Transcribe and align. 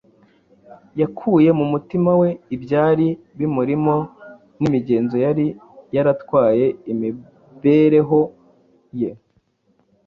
Yakuye 1.01 1.49
mu 1.59 1.65
mutima 1.71 2.11
we 2.21 2.29
ibyari 2.55 3.07
bimurimo 3.37 3.95
n’imigenzo 4.59 5.15
yari 5.25 5.45
yaratwaye 5.95 6.65
imibereho 6.91 8.19
ye 8.99 9.11